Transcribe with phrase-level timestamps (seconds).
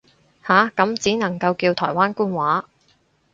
[0.43, 2.65] 下，咁只能夠叫台灣官話